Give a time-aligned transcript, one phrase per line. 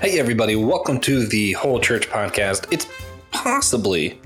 [0.00, 2.66] Hey, everybody, welcome to the Whole Church Podcast.
[2.72, 2.86] It's
[3.32, 4.18] possibly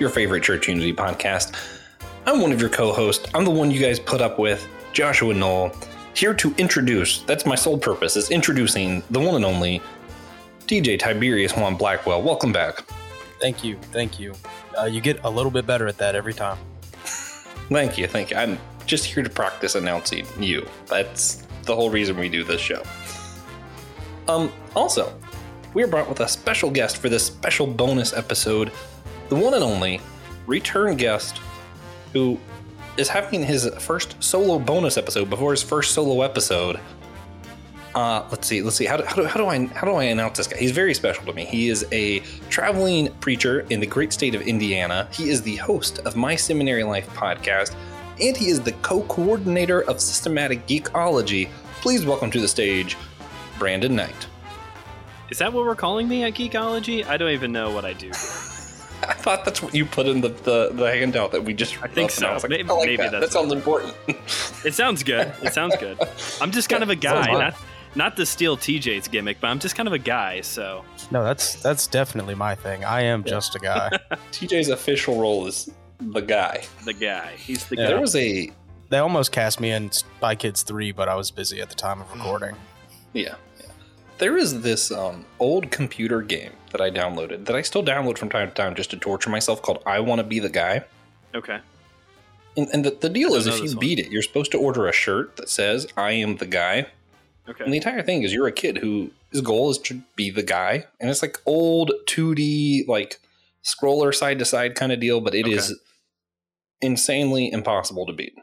[0.00, 1.54] your favorite church unity podcast.
[2.24, 3.28] I'm one of your co hosts.
[3.34, 5.76] I'm the one you guys put up with, Joshua Noel,
[6.14, 9.82] here to introduce that's my sole purpose, is introducing the one and only
[10.66, 12.22] TJ Tiberius Juan Blackwell.
[12.22, 12.82] Welcome back.
[13.38, 13.76] Thank you.
[13.92, 14.32] Thank you.
[14.80, 16.56] Uh, you get a little bit better at that every time.
[17.68, 18.06] Thank you.
[18.06, 18.38] Thank you.
[18.38, 20.66] I'm just here to practice announcing you.
[20.86, 22.82] That's the whole reason we do this show.
[24.28, 25.18] Um, also,
[25.72, 28.70] we are brought with a special guest for this special bonus episode,
[29.30, 30.00] the one and only
[30.46, 31.40] return guest
[32.12, 32.38] who
[32.98, 36.78] is having his first solo bonus episode before his first solo episode.
[37.94, 38.84] Uh, let's see, let's see.
[38.84, 40.58] How do, how, do, how do I how do I announce this guy?
[40.58, 41.46] He's very special to me.
[41.46, 42.20] He is a
[42.50, 45.08] traveling preacher in the great state of Indiana.
[45.10, 47.74] He is the host of My Seminary Life podcast,
[48.20, 51.48] and he is the co-coordinator of Systematic Geekology.
[51.80, 52.96] Please welcome to the stage
[53.58, 54.26] Brandon Knight.
[55.30, 57.06] Is that what we're calling me at Geekology?
[57.06, 58.08] I don't even know what I do.
[59.00, 61.80] I thought that's what you put in the, the, the handout that we just.
[61.82, 62.26] I think so.
[62.28, 63.12] I like, maybe, I like maybe that.
[63.12, 63.94] that's that sounds important.
[64.64, 65.32] It sounds good.
[65.42, 65.98] It sounds good.
[66.40, 67.54] I'm just kind of a guy, not
[67.94, 70.40] not the steal TJ's gimmick, but I'm just kind of a guy.
[70.40, 72.84] So No, that's that's definitely my thing.
[72.84, 73.90] I am just a guy.
[74.32, 75.70] TJ's official role is
[76.00, 76.64] the guy.
[76.84, 77.84] the guy, he's the Yeah.
[77.84, 77.88] guy.
[77.90, 78.50] There was a
[78.90, 82.00] they almost cast me in Spy Kids 3, but I was busy at the time
[82.00, 82.56] of recording.
[83.12, 83.34] yeah, yeah.
[84.18, 88.28] There is this um, old computer game that I downloaded that I still download from
[88.28, 90.84] time to time just to torture myself called I Want to Be the Guy.
[91.34, 91.58] Okay.
[92.56, 93.78] And, and the, the deal is, if you one.
[93.78, 96.86] beat it, you're supposed to order a shirt that says "I am the guy,"
[97.48, 97.62] Okay.
[97.62, 100.42] and the entire thing is you're a kid who his goal is to be the
[100.42, 103.20] guy, and it's like old 2D like
[103.62, 105.80] scroller side to side kind of deal, but it is Okay.
[106.80, 108.34] insanely impossible to beat.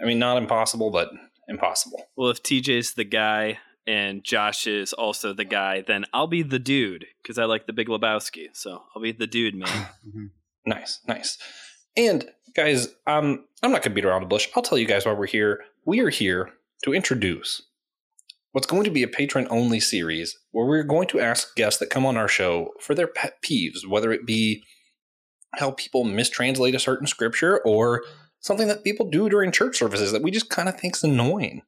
[0.00, 1.10] I mean, not impossible, but
[1.48, 2.06] impossible.
[2.16, 6.58] Well, if TJ's the guy and Josh is also the guy, then I'll be the
[6.58, 8.48] dude because I like the Big Lebowski.
[8.52, 9.86] So I'll be the dude, man.
[10.66, 11.36] Nice, nice.
[11.94, 12.24] And
[12.56, 14.48] guys, um, I'm not gonna beat around the bush.
[14.56, 15.60] I'll tell you guys why we're here.
[15.84, 17.60] We are here to introduce
[18.52, 21.90] what's going to be a patron only series where we're going to ask guests that
[21.90, 24.62] come on our show for their pet peeves, whether it be
[25.56, 28.04] how people mistranslate a certain scripture or
[28.38, 31.62] something that people do during church services that we just kind of think is annoying.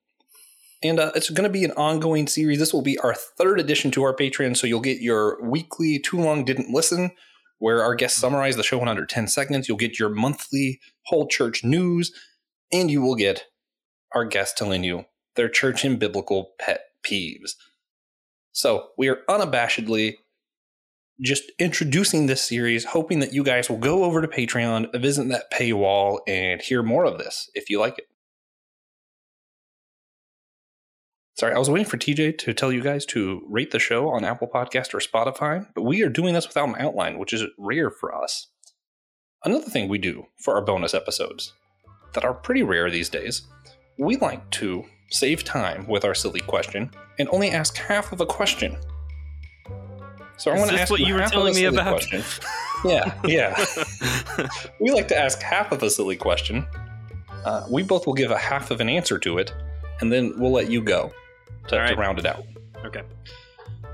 [0.82, 2.58] And uh, it's going to be an ongoing series.
[2.58, 6.18] This will be our third addition to our Patreon, so you'll get your weekly Too
[6.18, 7.12] Long Didn't Listen,
[7.58, 9.68] where our guests summarize the show in under 10 seconds.
[9.68, 12.12] You'll get your monthly whole church news,
[12.72, 13.44] and you will get
[14.14, 17.52] our guests telling you their church and biblical pet peeves.
[18.52, 20.16] So we are unabashedly
[21.20, 25.50] just introducing this series, hoping that you guys will go over to Patreon, visit that
[25.50, 28.08] paywall, and hear more of this if you like it.
[31.36, 34.24] Sorry, I was waiting for TJ to tell you guys to rate the show on
[34.24, 37.90] Apple Podcast or Spotify, but we are doing this without an outline, which is rare
[37.90, 38.48] for us.
[39.44, 41.52] Another thing we do for our bonus episodes
[42.14, 43.42] that are pretty rare these days,
[43.98, 48.26] we like to save time with our silly question and only ask half of a
[48.26, 48.74] question.
[50.38, 51.98] So I'm going to ask what you were telling me about?
[51.98, 52.24] question.
[52.82, 53.66] Yeah, yeah.
[54.80, 56.66] we like to ask half of a silly question.
[57.44, 59.52] Uh, we both will give a half of an answer to it,
[60.00, 61.12] and then we'll let you go
[61.68, 62.44] to, All to round it out.
[62.84, 63.02] okay.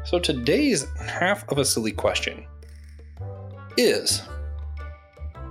[0.05, 2.45] So today's half of a silly question
[3.77, 4.23] is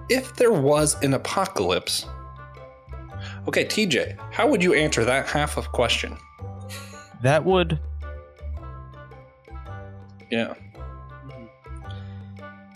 [0.10, 2.06] if there was an apocalypse.
[3.48, 6.18] Okay, TJ, how would you answer that half of question?
[7.22, 7.80] That would
[10.30, 10.54] Yeah.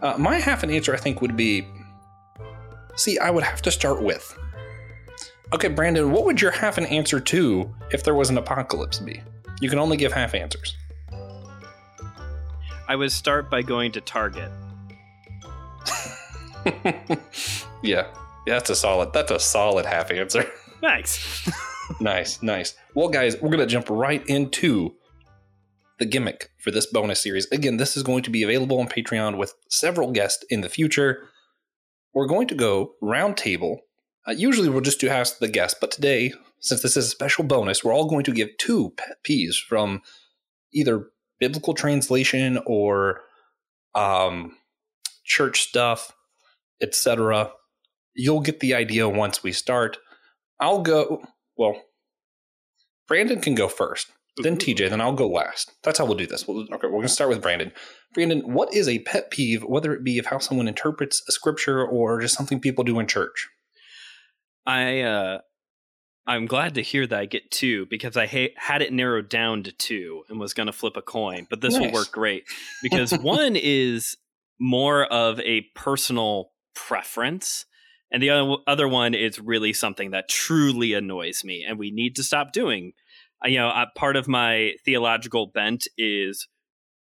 [0.01, 1.65] Uh, my half an answer, I think, would be
[2.95, 4.37] see, I would have to start with.
[5.53, 9.21] Okay, Brandon, what would your half an answer to if there was an apocalypse be?
[9.61, 10.75] You can only give half answers.
[12.87, 14.51] I would start by going to Target.
[17.83, 18.07] yeah.
[18.47, 20.43] Yeah, that's a solid that's a solid half answer.
[20.81, 21.49] Thanks.
[21.99, 22.75] nice, nice.
[22.93, 24.93] Well, guys, we're gonna jump right into
[25.97, 27.47] the gimmick for this bonus series.
[27.51, 31.27] Again, this is going to be available on Patreon with several guests in the future.
[32.13, 33.81] We're going to go round table.
[34.27, 36.31] Uh, usually, we'll just do ask the guest, but today,
[36.65, 40.01] since this is a special bonus, we're all going to give two pet peeves from
[40.73, 41.09] either
[41.39, 43.21] biblical translation or
[43.93, 44.57] um,
[45.23, 46.13] church stuff,
[46.81, 47.51] etc.
[48.15, 49.97] You'll get the idea once we start.
[50.59, 51.23] I'll go.
[51.55, 51.81] Well,
[53.07, 55.71] Brandon can go first, then TJ, then I'll go last.
[55.83, 56.47] That's how we'll do this.
[56.47, 57.71] We'll, okay, we're going to start with Brandon.
[58.13, 61.85] Brandon, what is a pet peeve, whether it be of how someone interprets a scripture
[61.85, 63.49] or just something people do in church?
[64.65, 65.39] I uh
[66.27, 69.63] I'm glad to hear that I get two because I ha- had it narrowed down
[69.63, 72.45] to two and was going to flip a coin, but this will work great
[72.81, 74.17] because one is
[74.59, 77.65] more of a personal preference,
[78.11, 82.15] and the other, other one is really something that truly annoys me, and we need
[82.15, 82.93] to stop doing.
[83.43, 86.47] Uh, you know, uh, part of my theological bent is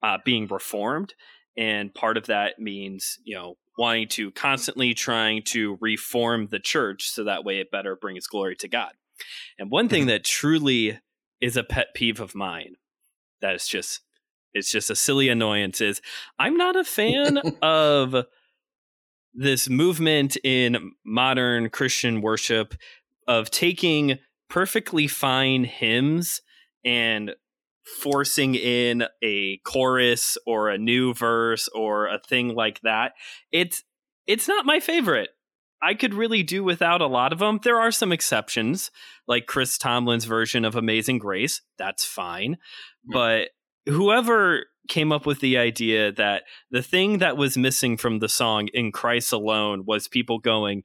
[0.02, 1.14] uh, being reformed,
[1.56, 7.10] and part of that means you know wanting to constantly trying to reform the church
[7.10, 8.94] so that way it better brings glory to God.
[9.58, 10.10] And one thing mm-hmm.
[10.10, 11.00] that truly
[11.42, 12.76] is a pet peeve of mine
[13.42, 14.02] that is just
[14.54, 16.02] it's just a silly annoyance is
[16.40, 18.26] I'm not a fan of
[19.34, 22.74] this movement in modern Christian worship
[23.28, 24.20] of taking
[24.50, 26.42] perfectly fine hymns
[26.86, 27.36] and
[28.02, 33.14] forcing in a chorus or a new verse or a thing like that.
[33.52, 33.84] It's
[34.28, 35.30] it's not my favorite.
[35.82, 37.60] I could really do without a lot of them.
[37.64, 38.90] There are some exceptions,
[39.28, 41.62] like Chris Tomlin's version of Amazing Grace.
[41.78, 42.58] That's fine.
[43.08, 43.14] Hmm.
[43.14, 43.50] But
[43.86, 48.68] whoever came up with the idea that the thing that was missing from the song
[48.74, 50.84] in Christ alone was people going,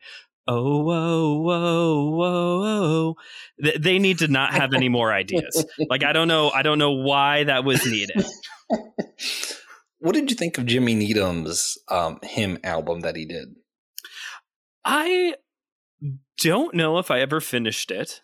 [0.52, 3.14] Oh, whoa, whoa, whoa, whoa.
[3.62, 5.64] Th- They need to not have any more ideas.
[5.88, 8.26] Like I don't know, I don't know why that was needed.
[10.00, 13.54] what did you think of Jimmy Needham's um, hymn album that he did?
[14.84, 15.34] I
[16.42, 18.20] don't know if I ever finished it.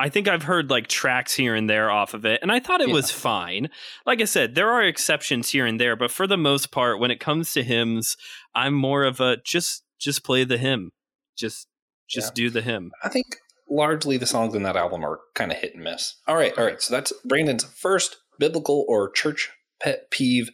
[0.00, 2.80] I think I've heard like tracks here and there off of it, and I thought
[2.80, 3.70] it was fine.
[4.04, 7.12] Like I said, there are exceptions here and there, but for the most part, when
[7.12, 8.16] it comes to hymns,
[8.52, 10.90] I'm more of a just just play the hymn,
[11.36, 11.68] just
[12.08, 12.92] just do the hymn.
[13.02, 13.26] I think
[13.68, 16.14] largely the songs in that album are kind of hit and miss.
[16.28, 16.80] All right, all right.
[16.80, 19.50] So that's Brandon's first biblical or church
[19.80, 20.50] pet peeve.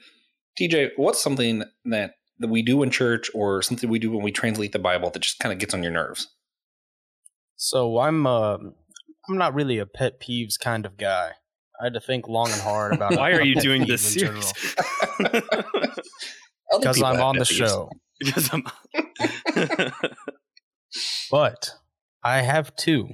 [0.60, 4.32] TJ, what's something that that we do in church or something we do when we
[4.32, 6.28] translate the Bible that just kind of gets on your nerves?
[7.56, 8.56] So I'm uh,
[9.28, 11.32] I'm not really a pet peeves kind of guy.
[11.80, 14.52] I had to think long and hard about Why are you doing this series?
[15.18, 17.56] Because I'm on the peeves.
[17.56, 17.90] show.
[18.20, 18.64] because I'm
[21.32, 21.70] But
[22.22, 23.08] I have two.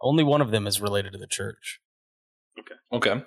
[0.00, 1.80] Only one of them is related to the church.
[2.58, 2.74] Okay.
[3.10, 3.24] Okay.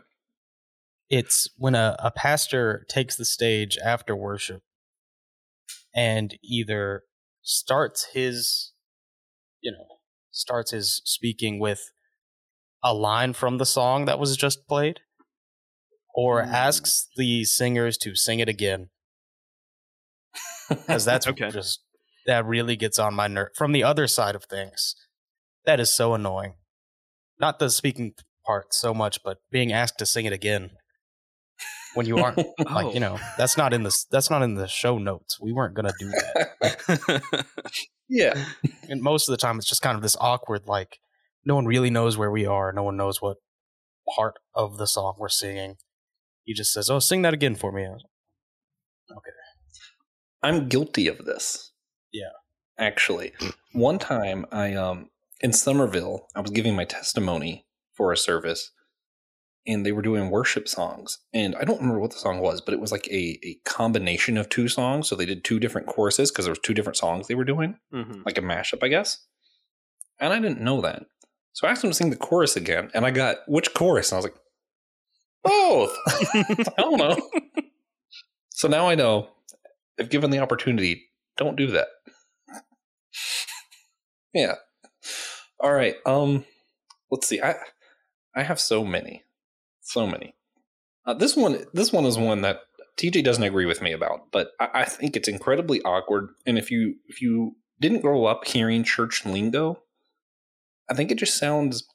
[1.10, 4.64] It's when a, a pastor takes the stage after worship
[5.94, 7.04] and either
[7.42, 8.72] starts his,
[9.62, 9.98] you know,
[10.32, 11.92] starts his speaking with
[12.84, 15.02] a line from the song that was just played
[16.16, 16.54] or Mm.
[16.54, 18.90] asks the singers to sing it again.
[20.70, 21.50] Because that's Okay.
[21.50, 21.82] just,
[22.26, 23.50] that really gets on my nerve.
[23.56, 24.96] From the other side of things,
[25.66, 26.54] that is so annoying.
[27.40, 28.14] Not the speaking
[28.46, 30.72] part so much, but being asked to sing it again
[31.94, 32.94] when you aren't like Oh.
[32.94, 33.34] you know oh.
[33.38, 35.40] that's not in the that's not in the show notes.
[35.40, 37.46] We weren't gonna do that.
[38.10, 38.46] yeah.
[38.90, 41.00] and most of the time, it's just kind of this awkward like
[41.46, 42.72] no one really knows where we are.
[42.72, 43.38] No one knows what
[44.16, 45.76] part of the song we're singing.
[46.44, 49.32] He just says, "Oh, sing that again for me." Okay.
[50.42, 51.73] I'm guilty of this.
[52.14, 52.30] Yeah.
[52.80, 53.34] Actually,
[53.74, 55.10] one time I um
[55.42, 58.72] in Somerville, I was giving my testimony for a service
[59.66, 61.20] and they were doing worship songs.
[61.34, 64.38] And I don't remember what the song was, but it was like a, a combination
[64.38, 65.08] of two songs.
[65.08, 67.78] So they did two different choruses because there was two different songs they were doing,
[67.94, 68.26] Mhm.
[68.26, 69.26] like a mashup, I guess.
[70.20, 71.04] And I didn't know that.
[71.54, 74.12] So I asked them to sing the chorus again, and I got which chorus?
[74.12, 74.36] And I was like,
[75.44, 75.96] both.
[76.78, 77.30] I don't know.
[78.50, 79.30] so now I know
[79.98, 81.06] if given the opportunity,
[81.38, 81.88] don't do that.
[84.34, 84.56] yeah.
[85.60, 85.96] All right.
[86.06, 86.46] Um
[87.12, 87.42] let's see.
[87.42, 87.56] I
[88.36, 89.24] I have so many.
[89.82, 90.36] So many.
[91.06, 92.62] Uh, this one this one is one that
[92.98, 96.30] TJ doesn't agree with me about, but I, I think it's incredibly awkward.
[96.46, 99.80] And if you if you didn't grow up hearing church lingo,
[100.90, 101.86] I think it just sounds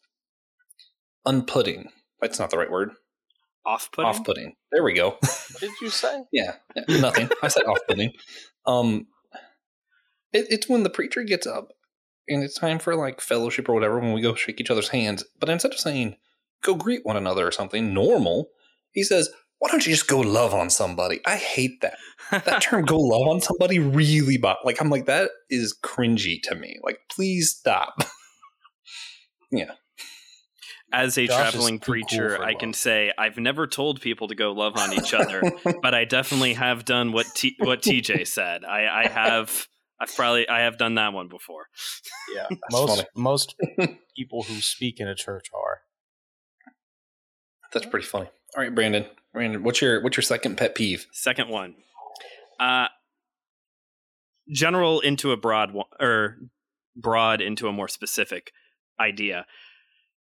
[1.26, 1.88] unputting.
[2.21, 2.90] That's not the right word.
[3.64, 4.09] Off-putting.
[4.09, 4.54] Off putting.
[4.73, 5.11] There we go.
[5.21, 6.23] What did you say?
[6.33, 7.28] Yeah, yeah, nothing.
[7.42, 8.12] I said off putting.
[8.66, 9.07] Um,
[10.32, 11.73] it, it's when the preacher gets up
[12.28, 15.25] and it's time for like fellowship or whatever when we go shake each other's hands.
[15.38, 16.16] But instead of saying
[16.62, 18.50] go greet one another or something normal,
[18.92, 21.99] he says, "Why don't you just go love on somebody?" I hate that.
[22.30, 26.54] That term "go love on somebody" really, bo- like I'm like that is cringy to
[26.54, 26.78] me.
[26.82, 28.02] Like, please stop.
[29.50, 29.73] Yeah.
[30.92, 34.35] As a Josh traveling too cool preacher, I can say I've never told people to
[34.35, 35.42] go love on each other,
[35.82, 38.64] but I definitely have done what T- what TJ said.
[38.64, 39.66] I, I have.
[40.00, 41.67] I've probably I have done that one before.
[42.35, 43.09] Yeah, That's most funny.
[43.17, 43.55] most
[44.17, 45.81] people who speak in a church are.
[47.73, 48.26] That's pretty funny.
[48.57, 49.07] All right, Brandon.
[49.33, 51.07] Brandon, what's your what's your second pet peeve?
[51.12, 51.75] Second one,
[52.61, 52.88] uh,
[54.52, 56.37] general into a broad one, or
[56.97, 58.52] broad into a more specific.
[59.00, 59.47] idea.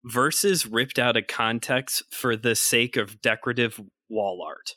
[0.05, 4.75] Verses ripped out of context for the sake of decorative wall art.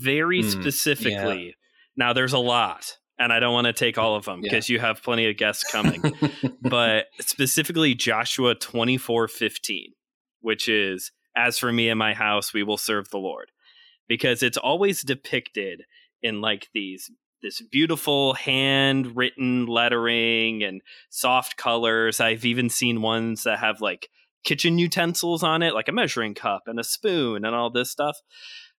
[0.00, 1.54] Very Mm, specifically.
[1.96, 4.50] Now, there's a lot, and I don't want to take all of them Yeah.
[4.50, 6.02] because you have plenty of guests coming.
[6.62, 9.92] but specifically, Joshua 24 15,
[10.40, 13.50] which is, As for me and my house, we will serve the Lord.
[14.08, 15.82] Because it's always depicted
[16.22, 17.10] in like these
[17.40, 22.18] this beautiful handwritten lettering and soft colors.
[22.20, 24.08] I've even seen ones that have like
[24.44, 28.18] kitchen utensils on it, like a measuring cup and a spoon and all this stuff.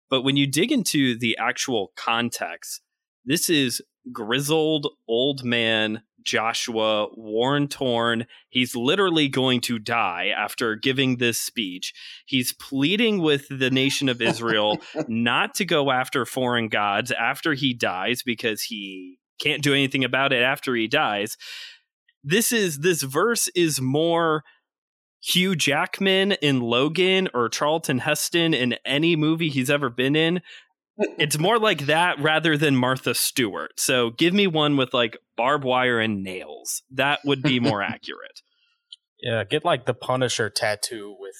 [0.09, 2.81] But when you dig into the actual context,
[3.23, 3.81] this is
[4.11, 8.25] grizzled old man Joshua, worn torn.
[8.49, 11.93] He's literally going to die after giving this speech.
[12.25, 17.73] He's pleading with the nation of Israel not to go after foreign gods after he
[17.73, 21.37] dies because he can't do anything about it after he dies.
[22.23, 24.43] This is this verse is more
[25.21, 30.41] Hugh Jackman in Logan or Charlton Heston in any movie he's ever been in.
[31.17, 33.71] It's more like that rather than Martha Stewart.
[33.79, 36.81] So give me one with like barbed wire and nails.
[36.91, 38.41] That would be more accurate.
[39.21, 41.35] Yeah, get like the Punisher tattoo with.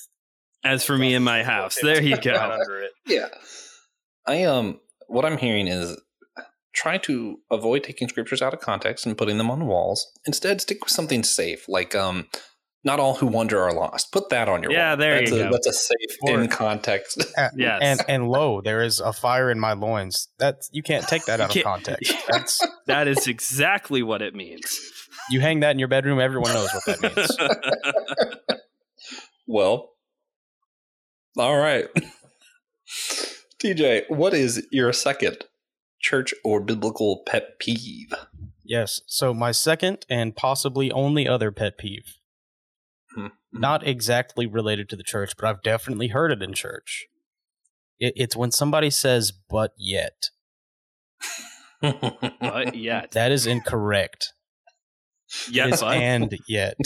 [0.63, 2.33] As for me in my house, there you Right go.
[2.35, 2.91] under it.
[3.05, 3.27] yeah.
[4.25, 5.97] I um what I'm hearing is
[6.73, 10.05] try to avoid taking scriptures out of context and putting them on walls.
[10.25, 12.27] Instead, stick with something safe, like um
[12.83, 14.11] not all who wander are lost.
[14.11, 14.97] Put that on your Yeah, wall.
[14.97, 15.51] there that's you a, go.
[15.51, 17.23] That's a safe Or- in context.
[17.37, 17.79] Uh, Yes.
[17.81, 20.27] And and lo, there is a fire in my loins.
[20.39, 22.13] That you can't take that out of context.
[22.29, 24.79] That's that is exactly what it means.
[25.29, 26.19] you hang that in your bedroom.
[26.19, 28.59] Everyone knows what that means.
[29.47, 29.91] well,
[31.37, 31.87] all right.
[33.63, 35.45] TJ, what is your second
[35.99, 38.13] church or biblical pet peeve?
[38.63, 39.01] Yes.
[39.05, 42.15] So my second and possibly only other pet peeve.
[43.17, 43.59] Mm-hmm.
[43.59, 47.07] not exactly related to the church, but I've definitely heard it in church.
[47.99, 50.29] It, it's when somebody says "but yet."
[51.81, 54.33] but yet, That is incorrect.
[55.49, 56.77] Yes, is and yet.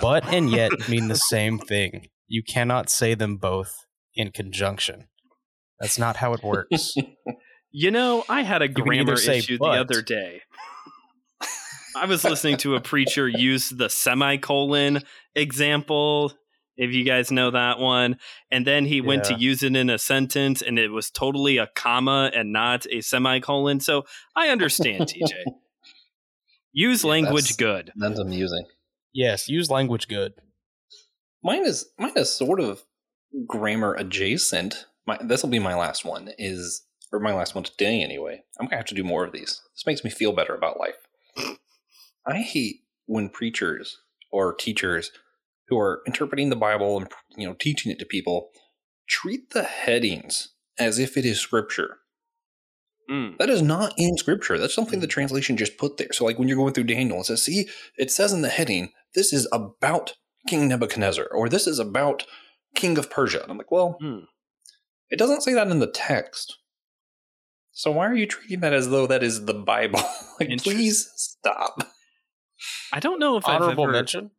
[0.00, 2.08] But and yet mean the same thing.
[2.26, 3.74] You cannot say them both
[4.14, 5.08] in conjunction.
[5.80, 6.94] That's not how it works.
[7.74, 9.72] You know, I had a can grammar either say issue but.
[9.72, 10.42] the other day.
[11.96, 15.02] I was listening to a preacher use the semicolon
[15.34, 16.32] example,
[16.76, 18.16] if you guys know that one.
[18.50, 21.66] And then he went to use it in a sentence, and it was totally a
[21.74, 23.80] comma and not a semicolon.
[23.80, 25.32] So I understand, TJ.
[26.74, 27.92] Use Yeah, language that's- good.
[27.96, 28.64] That's amusing.
[29.12, 30.32] yes, use language good.
[31.44, 32.82] Mine is mine is sort of
[33.46, 34.86] grammar adjacent.
[35.06, 36.82] My this will be my last one is
[37.12, 38.42] or my last one today anyway.
[38.58, 39.60] I'm gonna have to do more of these.
[39.74, 40.96] This makes me feel better about life.
[42.26, 42.76] I hate
[43.06, 43.98] when preachers
[44.30, 45.10] or teachers
[45.68, 48.50] who are interpreting the Bible and you know teaching it to people
[49.08, 51.98] treat the headings as if it is scripture.
[53.10, 53.36] Mm.
[53.38, 54.58] That is not in scripture.
[54.58, 56.12] That's something the translation just put there.
[56.12, 58.90] So, like when you're going through Daniel, it says, see, it says in the heading,
[59.14, 60.14] this is about
[60.48, 62.24] King Nebuchadnezzar, or this is about
[62.74, 63.42] King of Persia.
[63.42, 64.20] And I'm like, well, Hmm.
[65.10, 66.56] it doesn't say that in the text.
[67.72, 70.00] So, why are you treating that as though that is the Bible?
[70.40, 71.82] like, please stop.
[72.92, 73.92] I don't know if Honorable I've ever.
[73.92, 74.30] mention.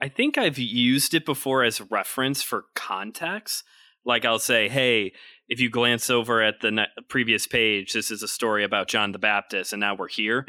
[0.00, 3.64] I think I've used it before as reference for context.
[4.04, 5.12] Like I'll say, hey,
[5.48, 9.10] if you glance over at the ne- previous page, this is a story about John
[9.12, 10.46] the Baptist, and now we're here.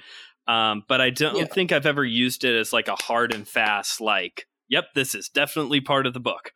[0.47, 1.45] Um, but I don't Yeah.
[1.45, 5.29] think I've ever used it as like a hard and fast, like, yep, this is
[5.29, 6.53] definitely part of the book.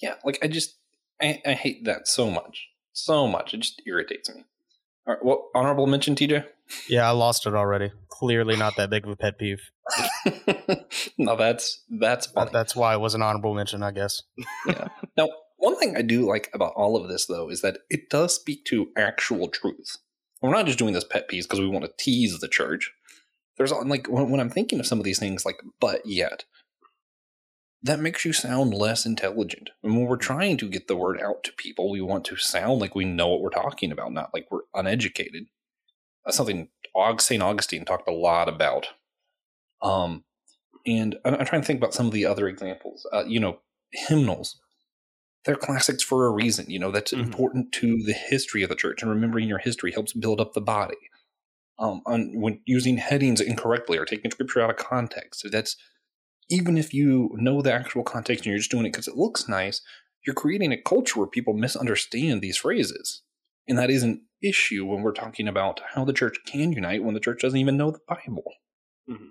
[0.00, 0.76] Yeah, like, I just,
[1.20, 2.68] I, I hate that so much.
[2.92, 3.54] So much.
[3.54, 4.44] It just irritates me.
[5.06, 6.44] Right, what honorable mention, TJ?
[6.88, 7.90] Yeah, I lost it already.
[8.08, 9.60] Clearly not that big of a pet peeve.
[11.18, 12.46] no, that's that's funny.
[12.46, 14.22] That, that's why it was an honorable mention, I guess.
[14.66, 14.88] Yeah.
[15.16, 18.34] Now, one thing I do like about all of this, though, is that it does
[18.34, 19.96] speak to actual truth.
[20.40, 22.92] We're not just doing this pet peeves because we want to tease the church.
[23.58, 26.44] There's like when, when I'm thinking of some of these things, like but yet,
[27.82, 29.70] that makes you sound less intelligent.
[29.82, 32.80] And when we're trying to get the word out to people, we want to sound
[32.80, 35.46] like we know what we're talking about, not like we're uneducated.
[36.24, 36.68] That's something
[37.18, 37.42] St.
[37.42, 38.88] Augustine talked a lot about.
[39.82, 40.24] Um,
[40.86, 43.06] and I'm, I'm trying to think about some of the other examples.
[43.12, 43.58] Uh, you know,
[43.92, 44.60] hymnals
[45.44, 46.70] they're classics for a reason.
[46.70, 47.24] You know, that's Mhm.
[47.24, 50.60] important to the history of the church, and remembering your history helps build up the
[50.60, 50.96] body.
[51.78, 55.76] Um, on, when using headings incorrectly or taking scripture out of context, that's
[56.50, 59.48] even if you know the actual context and you're just doing it because it looks
[59.48, 59.80] nice,
[60.26, 63.22] you're creating a culture where people misunderstand these phrases,
[63.68, 67.14] and that is an issue when we're talking about how the church can unite when
[67.14, 68.44] the church doesn't even know the Bible.
[69.08, 69.30] Mhm.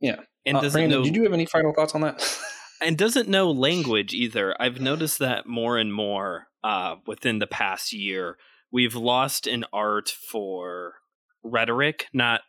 [0.00, 0.20] Yeah.
[0.46, 2.22] and Uh, doesn't Brandon, know did you have any final thoughts on that?
[2.80, 4.54] and doesn't know language either.
[4.60, 8.36] I've noticed that more and more uh, within the past year.
[8.70, 10.94] We've lost an art for
[11.42, 12.42] rhetoric, not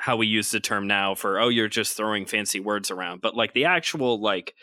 [0.00, 3.36] how we use the term now for oh you're just throwing fancy words around, but
[3.36, 4.54] like the actual like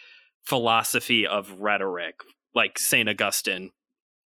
[0.44, 2.15] philosophy of rhetoric,
[2.56, 3.72] like Saint Augustine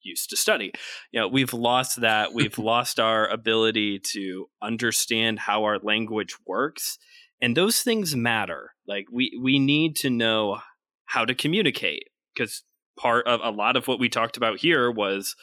[0.03, 0.73] used to study.
[1.11, 2.33] You know, we've lost that.
[2.35, 6.99] We've lost our ability to understand how our language works
[7.41, 10.61] and those things matter like we we need to know
[11.05, 12.65] how to communicate because
[12.99, 15.37] part of a lot of what we talked about here was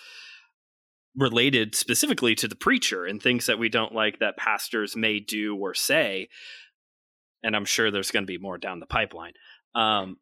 [1.15, 5.55] related specifically to the preacher and things that we don't like that pastors may do
[5.55, 6.27] or say
[7.43, 9.33] and i'm sure there's going to be more down the pipeline
[9.75, 10.17] um,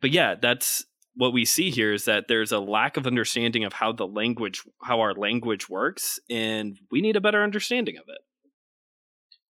[0.00, 3.72] but yeah that's what we see here is that there's a lack of understanding of
[3.72, 8.20] how the language how our language works and we need a better understanding of it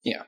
[0.04, 0.22] Yeah.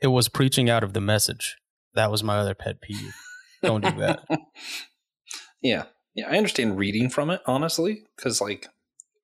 [0.00, 1.56] It was preaching out of the message.
[1.94, 3.14] That was my other pet peeve.
[3.62, 4.20] Don't do that.
[5.62, 5.84] yeah.
[6.14, 6.28] Yeah.
[6.30, 8.66] I understand reading from it, honestly, because, like,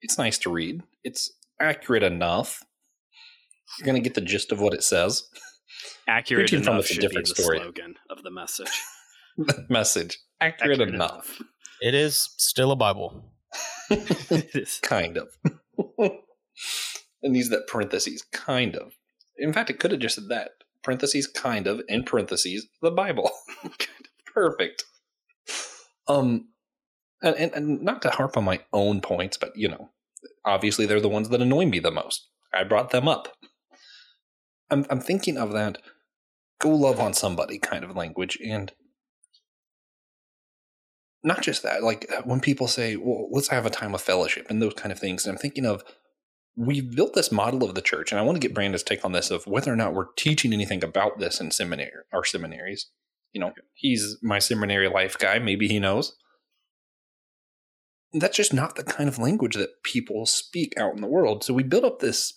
[0.01, 0.83] it's nice to read.
[1.05, 1.31] It's
[1.61, 2.63] accurate enough.
[3.79, 5.25] You're going to get the gist of what it says.
[6.09, 7.59] accurate Preaching from enough it's a should different be the story.
[7.59, 8.71] slogan of the message
[9.69, 10.19] Message.
[10.41, 11.41] Accurate, Accurate enough.
[11.81, 13.33] It is still a Bible.
[13.91, 15.29] it is kind of.
[17.23, 18.95] and use that parentheses, kind of.
[19.37, 20.51] In fact, it could have just said that.
[20.83, 23.31] Parentheses, kind of, in parentheses, the Bible.
[24.35, 24.85] Perfect.
[26.09, 26.49] Um,
[27.23, 29.91] and, and, and not to harp on my own points, but you know,
[30.45, 32.29] obviously they're the ones that annoy me the most.
[32.53, 33.37] I brought them up.
[34.71, 35.79] I'm I'm thinking of that
[36.61, 38.73] go love on somebody kind of language and
[41.23, 44.61] not just that like when people say well let's have a time of fellowship and
[44.61, 45.83] those kind of things and i'm thinking of
[46.57, 49.13] we've built this model of the church and i want to get brandon's take on
[49.13, 52.89] this of whether or not we're teaching anything about this in seminary our seminaries
[53.33, 56.17] you know he's my seminary life guy maybe he knows
[58.13, 61.45] that's just not the kind of language that people speak out in the world.
[61.45, 62.35] So we build up this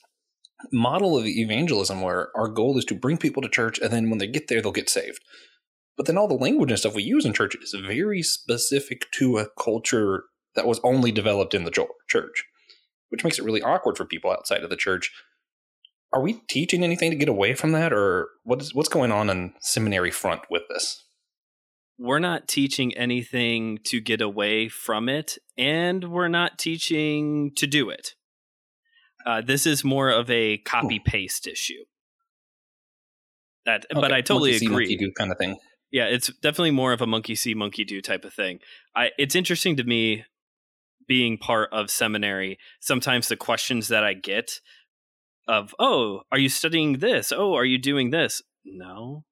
[0.71, 4.19] model of evangelism where our goal is to bring people to church and then when
[4.19, 5.21] they get there they'll get saved.
[5.97, 9.37] But then all the language and stuff we use in church is very specific to
[9.37, 12.43] a culture that was only developed in the church
[13.11, 15.11] which makes it really awkward for people outside of the church.
[16.13, 19.29] Are we teaching anything to get away from that or what is what's going on
[19.29, 21.03] in seminary front with this
[22.01, 27.91] we're not teaching anything to get away from it, and we're not teaching to do
[27.91, 28.15] it.
[29.23, 31.85] Uh, this is more of a copy paste issue.
[33.67, 34.85] That, but I totally monkey see, agree.
[34.85, 35.57] monkey do kind of thing
[35.91, 38.59] Yeah, it's definitely more of a monkey see, monkey do type of thing.
[38.95, 40.25] I, it's interesting to me
[41.07, 42.57] being part of seminary.
[42.79, 44.59] Sometimes the questions that I get
[45.47, 47.31] of, "Oh, are you studying this?
[47.31, 49.25] Oh, are you doing this?" No,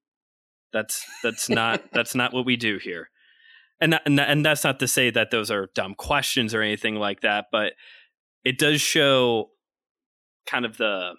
[0.74, 3.10] that's that's not that's not what we do here.
[3.82, 6.62] And that, and that- and that's not to say that those are dumb questions or
[6.62, 7.74] anything like that, but
[8.44, 9.52] it does show
[10.46, 11.14] kind of the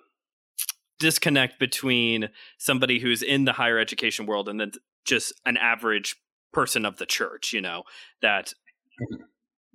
[0.99, 4.73] disconnect between somebody who's in the higher education world and then
[5.07, 6.17] just an average
[6.53, 7.83] person of the church, you know,
[8.23, 8.49] that
[9.01, 9.23] mm-hmm.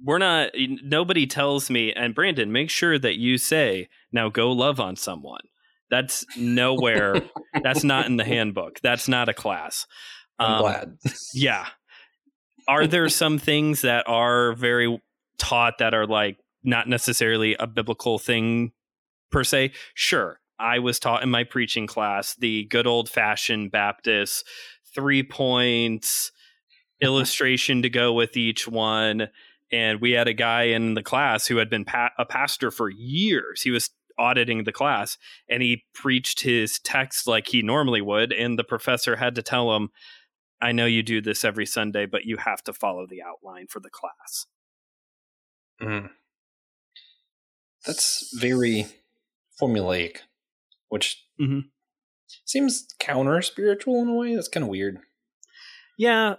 [0.04, 0.52] we're not
[0.84, 5.42] nobody tells me and Brandon, make sure that you say, now go love on someone.
[5.96, 7.22] That's nowhere
[7.64, 8.82] that's not in the handbook.
[8.82, 9.88] That's not a class.
[10.40, 10.98] i'm Um, glad
[11.34, 11.68] yeah.
[12.68, 15.02] Are there some things that are very
[15.38, 18.74] taught that are like not necessarily a biblical thing
[19.32, 19.72] per se?
[19.94, 20.40] Sure.
[20.60, 24.46] I was taught in my preaching class the good old fashioned Baptist
[24.94, 26.32] three points
[27.02, 29.30] illustration to go with each one.
[29.72, 32.90] And we had a guy in the class who had been pa- a pastor for
[32.90, 33.62] years.
[33.62, 35.18] He was auditing the class
[35.50, 38.32] and he preached his text like he normally would.
[38.34, 39.90] And the professor had to tell him,
[40.62, 43.80] I know you do this every Sunday, but you have to follow the outline for
[43.80, 44.48] the class.
[45.82, 46.10] Mhm.
[47.86, 48.86] that's very
[49.62, 50.18] formulaic
[50.88, 51.70] which Mhm.
[52.46, 55.00] seems counter spiritual in a way that's kind of weird
[55.98, 56.38] Yeah,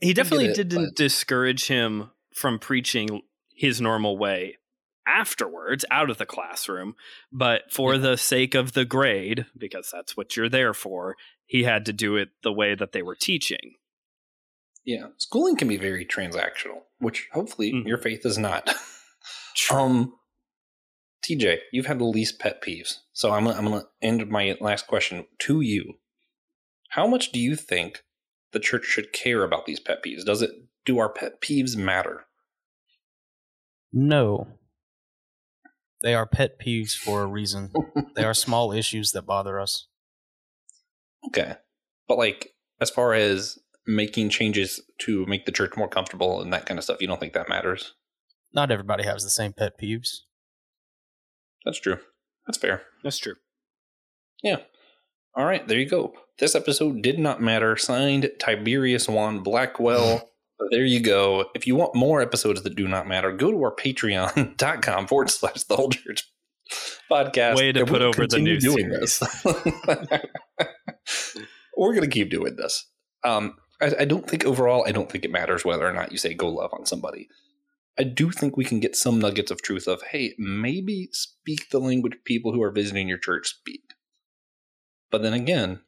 [0.00, 3.22] he definitely it, didn't but- discourage him from preaching
[3.54, 4.56] his normal way
[5.08, 6.94] afterwards out of the classroom,
[7.32, 11.16] but for the sake of the grade, because that's what you're there for,
[11.46, 13.74] he had to do it the way that they were teaching.
[14.84, 17.86] Yeah, schooling can be very transactional, which hopefully Mhm.
[17.86, 18.70] your faith is not.
[19.72, 20.14] um,
[21.22, 24.86] TJ, you've had the least pet peeves, so I'm gonna, I'm gonna end my last
[24.86, 25.94] question to you.
[26.90, 28.02] How much do you think
[28.52, 30.24] the church should care about these pet peeves?
[30.24, 30.50] Does it?
[30.86, 32.24] Do our pet peeves matter?
[33.92, 34.57] No.
[36.02, 37.72] They are pet peeves for a reason.
[38.14, 39.86] they are small issues that bother us.
[41.26, 41.54] Okay.
[42.06, 46.66] But like as far as making changes to make the church more comfortable and that
[46.66, 47.94] kind of stuff, you don't think that matters?
[48.52, 50.20] Not everybody has the same pet peeves.
[51.64, 51.98] That's true.
[52.46, 52.82] That's fair.
[53.02, 53.34] That's true.
[54.42, 54.58] Yeah.
[55.34, 56.14] All right, there you go.
[56.38, 57.76] This episode did not matter.
[57.76, 60.30] Signed Tiberius Juan Blackwell.
[60.70, 61.46] there you go.
[61.54, 65.64] If you want more episodes that do not matter, go to our patreon.com forward slash
[65.64, 66.30] the whole church
[67.10, 67.56] podcast.
[67.56, 69.18] Way to put over the new doing series.
[69.18, 69.44] this.
[71.76, 72.86] We're going to keep doing this.
[73.24, 76.18] Um, I, I don't think overall, I don't think it matters whether or not you
[76.18, 77.28] say go love on somebody.
[77.98, 81.80] I do think we can get some nuggets of truth of, hey, maybe speak the
[81.80, 83.82] language people who are visiting your church speak.
[85.10, 85.80] But then again,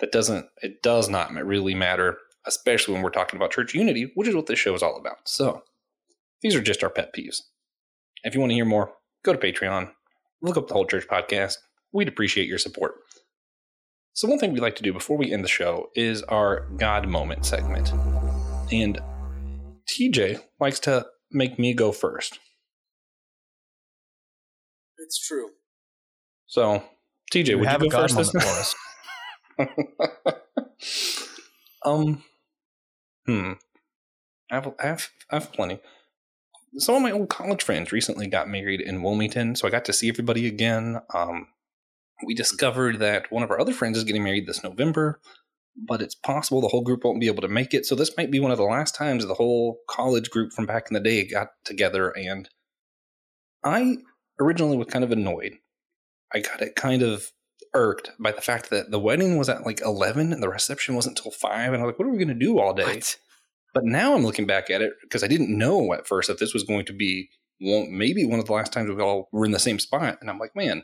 [0.00, 4.26] that doesn't, it does not really matter, especially when we're talking about church unity, which
[4.26, 5.18] is what this show is all about.
[5.24, 5.62] So
[6.42, 7.42] these are just our pet peeves.
[8.24, 8.92] If you want to hear more,
[9.24, 9.90] go to Patreon,
[10.42, 11.54] look up the whole church podcast.
[11.92, 12.94] We'd appreciate your support.
[14.12, 17.06] So, one thing we like to do before we end the show is our God
[17.08, 17.92] moment segment.
[18.72, 18.98] And
[19.88, 22.40] TJ likes to make me go first.
[24.98, 25.50] It's true.
[26.46, 26.82] So,
[27.32, 28.74] TJ, You would have you a go God first this moment
[29.56, 31.24] for us.
[31.84, 32.24] um,
[33.28, 33.52] hmm.
[34.50, 35.80] I have, I have, I have plenty.
[36.78, 39.92] Some of my old college friends recently got married in Wilmington, so I got to
[39.92, 41.00] see everybody again.
[41.14, 41.48] Um,
[42.24, 45.20] we discovered that one of our other friends is getting married this November,
[45.76, 47.86] but it's possible the whole group won't be able to make it.
[47.86, 50.86] So this might be one of the last times the whole college group from back
[50.88, 52.10] in the day got together.
[52.10, 52.48] And
[53.64, 53.98] I
[54.40, 55.54] originally was kind of annoyed.
[56.32, 57.30] I got it kind of
[57.74, 61.18] irked by the fact that the wedding was at like 11 and the reception wasn't
[61.18, 61.72] until 5.
[61.72, 62.96] And I was like, what are we going to do all day?
[62.96, 63.16] What?
[63.74, 66.54] But now I'm looking back at it because I didn't know at first that this
[66.54, 67.28] was going to be
[67.60, 70.18] one, maybe one of the last times we all were in the same spot.
[70.20, 70.82] And I'm like, man,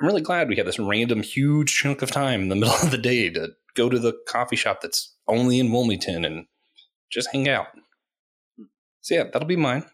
[0.00, 2.90] I'm really glad we had this random huge chunk of time in the middle of
[2.90, 6.46] the day to go to the coffee shop that's only in Wilmington and
[7.10, 7.68] just hang out.
[9.00, 9.84] So yeah, that'll be mine.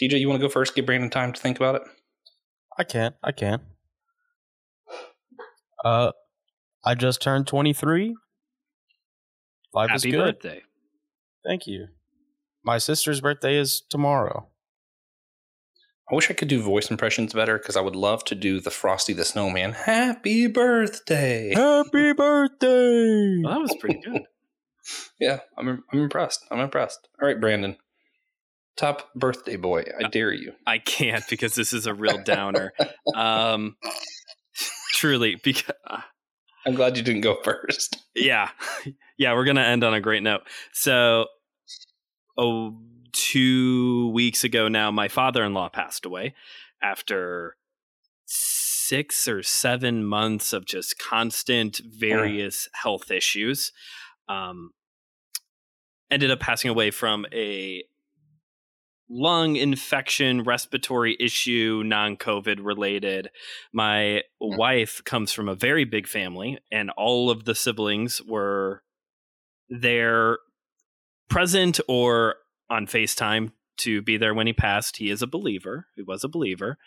[0.00, 0.74] TJ, you want to go first?
[0.74, 1.82] Give Brandon time to think about it.
[2.78, 3.14] I can't.
[3.22, 3.60] I can.
[5.84, 6.12] Uh,
[6.84, 8.14] I just turned 23.
[9.74, 10.34] Life is Happy good.
[10.40, 10.62] birthday.
[11.44, 11.88] Thank you.
[12.64, 14.48] My sister's birthday is tomorrow.
[16.10, 18.70] I wish I could do voice impressions better because I would love to do the
[18.70, 19.72] Frosty the Snowman.
[19.72, 21.52] Happy birthday!
[21.54, 23.40] Happy birthday!
[23.42, 24.22] Well, that was pretty good.
[25.20, 26.44] Yeah, I'm I'm impressed.
[26.50, 27.08] I'm impressed.
[27.20, 27.76] All right, Brandon.
[28.76, 30.54] Top birthday boy, I dare you.
[30.66, 32.72] I can't because this is a real downer.
[33.14, 33.76] um,
[35.02, 35.74] truly, because
[36.64, 37.96] I'm glad you didn't go first.
[38.14, 38.50] yeah,
[39.18, 40.42] yeah, we're gonna end on a great note.
[40.72, 41.26] So,
[42.38, 42.78] oh,
[43.12, 46.34] two weeks ago now, my father-in-law passed away
[46.82, 47.56] after
[48.26, 53.72] six or seven months of just constant various health issues.
[54.28, 54.70] Um,
[56.10, 57.82] ended up passing away from a
[59.12, 63.28] lung infection, respiratory issue, non COVID related.
[63.72, 68.82] My wife comes from a very big family, and all of the siblings were
[69.68, 70.38] there
[71.28, 72.36] present or
[72.70, 74.96] on FaceTime to be there when he passed.
[74.96, 75.86] He is a believer.
[75.94, 76.78] He was a believer.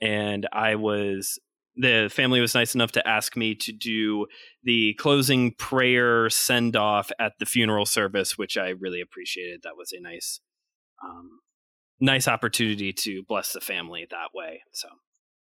[0.00, 1.38] And I was.
[1.78, 4.28] The family was nice enough to ask me to do
[4.64, 9.60] the closing prayer send off at the funeral service, which I really appreciated.
[9.62, 10.40] That was a nice
[11.04, 11.40] um,
[12.00, 14.62] nice opportunity to bless the family that way.
[14.72, 14.88] So,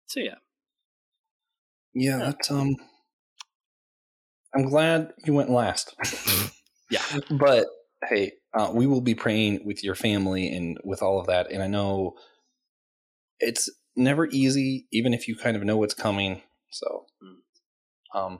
[0.08, 0.36] so yeah,
[1.93, 2.75] Yeah, that's um.
[4.56, 5.95] I'm glad you went last.
[6.89, 7.67] yeah, but
[8.08, 11.52] hey, uh, we will be praying with your family and with all of that.
[11.52, 12.13] And I know
[13.39, 16.41] it's never easy, even if you kind of know what's coming.
[16.71, 17.06] So,
[18.15, 18.39] um,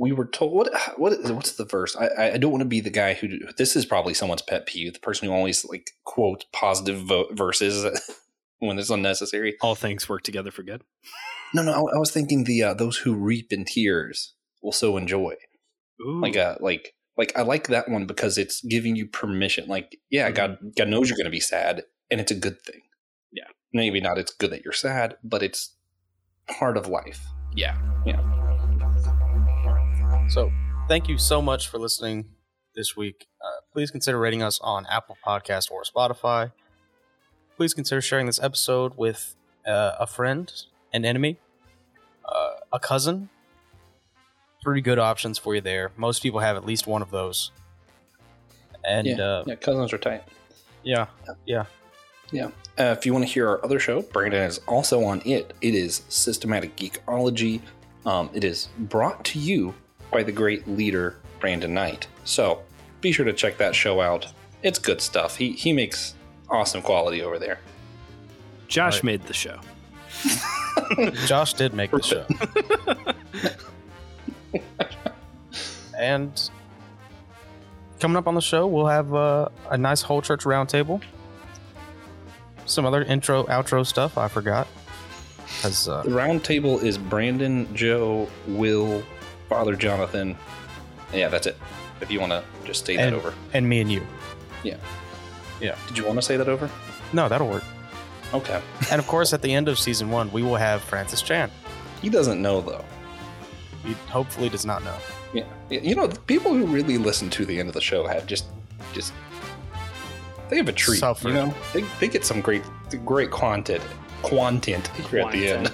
[0.00, 1.94] we were told what what is, what's the verse?
[1.96, 4.94] I I don't want to be the guy who this is probably someone's pet peeve.
[4.94, 7.84] The person who always like quote positive vo- verses
[8.58, 9.56] when it's unnecessary.
[9.60, 10.82] all things work together for good.
[11.54, 14.96] No, no, I, I was thinking the uh, those who reap in tears will so
[14.96, 15.34] enjoy.
[16.00, 16.20] Ooh.
[16.20, 19.68] Like uh like like I like that one because it's giving you permission.
[19.68, 20.34] Like, yeah, Mhm.
[20.34, 22.80] God God knows you're going to be sad, and it's a good thing.
[23.32, 23.44] Yeah.
[23.74, 24.16] maybe not.
[24.18, 25.76] It's good that you're sad, but it's
[26.48, 27.20] part of life.
[27.54, 28.20] Yeah, yeah,
[30.30, 30.52] So,
[30.86, 32.24] thank you so much for listening
[32.76, 33.26] this week.
[33.44, 36.52] Uh, please consider rating us on Apple Podcast or Spotify.
[37.56, 39.34] Please consider sharing this episode with
[39.66, 40.52] uh, a friend,
[40.92, 41.40] an enemy,
[42.24, 43.28] uh, a cousin.
[44.62, 45.90] Three good options for you there.
[45.96, 47.50] Most people have at least one of those.
[48.84, 50.22] And yeah, uh, yeah, cousins are tight.
[50.84, 51.06] Yeah.
[51.44, 51.64] Yeah,
[52.30, 52.46] yeah.
[52.78, 55.54] Uh, if you want to hear our other show, Brandon is also on it.
[55.60, 57.62] It is Systematic Geekology.
[58.06, 59.74] Um, it is brought to you
[60.10, 62.06] by the great leader Brandon Knight.
[62.24, 62.62] So
[63.00, 64.26] be sure to check that show out.
[64.62, 65.36] It's good stuff.
[65.36, 66.14] He he makes
[66.48, 67.60] awesome quality over there.
[68.68, 69.04] Josh Right.
[69.04, 69.58] made the show.
[71.26, 72.26] Josh did make the show.
[75.98, 76.50] and
[78.00, 81.02] coming up on the show, we'll have uh, a nice whole church roundtable.
[82.66, 84.68] Some other intro, outro stuff I forgot.
[85.56, 89.02] Because uh, The roundtable is Brandon, Joe, Will,
[89.50, 90.38] Father Jonathan.
[91.12, 91.58] Yeah, that's it.
[92.00, 93.34] If you want to just say that over.
[93.52, 94.06] and me and you.
[94.62, 94.76] Yeah.
[95.60, 95.76] Yeah.
[95.88, 96.70] Did you want to say that over?
[97.12, 97.64] No, that'll work.
[98.32, 98.62] Okay.
[98.92, 101.50] And of course, at the end of season one, we will have Francis Chan.
[102.00, 102.84] He doesn't know though.
[103.84, 104.96] He hopefully does not know.
[105.34, 105.44] Yeah.
[105.68, 108.46] You know, the people who really listen to the end of the show have just,
[108.92, 109.12] just,
[110.48, 111.00] they have a treat.
[111.00, 111.28] Suffered.
[111.28, 112.62] You know, they, they get some great,
[113.04, 113.82] great content,
[114.22, 115.72] content here at the end.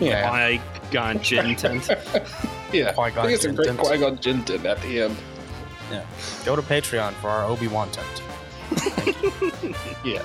[0.00, 0.30] Yeah.
[0.30, 0.60] I
[0.90, 1.88] gone gin tent.
[2.72, 2.92] Yeah.
[2.92, 3.88] Qui-Gon they get some great Jinn-tent.
[3.88, 5.16] Qui Gon Jinton at the end.
[5.90, 6.04] Yeah.
[6.44, 8.22] Go to Patreon for our Obi Wan tent.
[10.04, 10.22] Yeah.